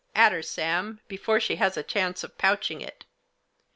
At 0.15 0.31
her, 0.31 0.41
Sam, 0.41 0.99
before 1.07 1.39
she 1.39 1.57
has 1.57 1.77
a 1.77 1.83
chance 1.83 2.23
of 2.23 2.35
pouching 2.35 2.81
it." 2.81 3.05